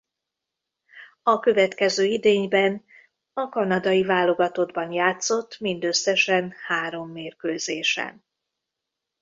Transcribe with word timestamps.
A 1.23 1.39
következő 1.39 2.05
idényben 2.05 2.85
a 3.33 3.49
kanadai 3.49 4.03
válogatottban 4.03 4.91
játszott 4.91 5.59
mindösszesen 5.59 6.53
három 6.67 7.09
mérkőzésen. 7.11 8.23